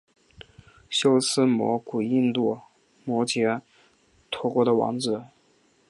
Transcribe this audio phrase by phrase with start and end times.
[0.89, 2.59] 修私摩古印度
[3.05, 3.61] 摩揭
[4.31, 5.25] 陀国的王子。